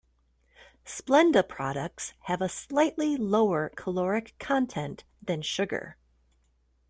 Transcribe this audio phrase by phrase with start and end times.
[0.83, 5.95] Splenda products have a slightly lower caloric content than sugar.